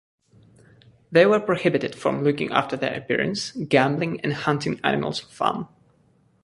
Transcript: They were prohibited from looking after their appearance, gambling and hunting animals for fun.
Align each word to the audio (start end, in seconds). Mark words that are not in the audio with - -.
They 1.11 1.27
were 1.27 1.39
prohibited 1.39 1.93
from 1.93 2.23
looking 2.23 2.51
after 2.51 2.75
their 2.75 2.95
appearance, 2.97 3.51
gambling 3.51 4.19
and 4.21 4.33
hunting 4.33 4.79
animals 4.83 5.19
for 5.19 5.27
fun. 5.29 5.67